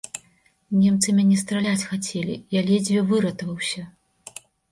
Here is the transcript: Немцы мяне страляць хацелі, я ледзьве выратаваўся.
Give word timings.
Немцы 0.83 1.09
мяне 1.17 1.35
страляць 1.41 1.87
хацелі, 1.91 2.35
я 2.59 2.65
ледзьве 2.71 2.99
выратаваўся. 3.13 3.81